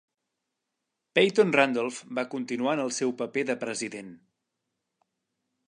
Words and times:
Peyton 1.17 1.51
Randolph 1.59 1.99
va 2.19 2.25
continuar 2.33 2.73
en 2.79 2.83
el 2.85 2.91
seu 3.01 3.13
paper 3.21 3.45
de 3.53 3.59
president. 3.65 4.11